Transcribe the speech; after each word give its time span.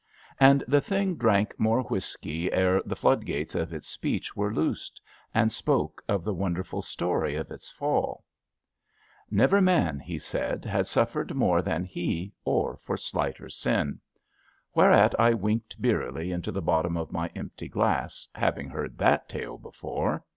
And 0.39 0.63
the 0.67 0.81
Thing 0.81 1.15
drank 1.15 1.59
more 1.59 1.83
whisky 1.83 2.51
ere 2.51 2.81
the 2.83 2.95
flood 2.95 3.23
gates 3.23 3.53
of 3.53 3.71
its 3.71 3.87
speech 3.87 4.35
were 4.35 4.51
loosed 4.51 4.99
and 5.31 5.53
spoke 5.53 6.01
of 6.09 6.23
the 6.23 6.33
wonder 6.33 6.63
ful 6.63 6.81
story 6.81 7.35
of 7.35 7.51
its 7.51 7.69
fall. 7.69 8.23
13 9.29 9.37
14 9.37 9.39
ABAFT 9.39 9.49
THE 9.49 9.49
FUNNEL 9.49 9.61
Never 9.61 9.61
man, 9.93 9.99
he 9.99 10.17
said, 10.17 10.65
had 10.65 10.87
suffered 10.87 11.35
more 11.35 11.61
than 11.61 11.83
he, 11.83 12.33
or 12.43 12.77
for 12.81 12.97
slighter 12.97 13.47
sin. 13.47 13.99
Whereat 14.73 15.13
I 15.19 15.35
winked 15.35 15.79
beerily 15.79 16.33
into 16.33 16.51
the 16.51 16.63
bottom 16.63 16.97
of 16.97 17.11
my 17.11 17.29
empty 17.35 17.67
glass, 17.69 18.27
having 18.33 18.69
heard 18.69 18.97
that 18.97 19.29
tale 19.29 19.59
before. 19.59 20.25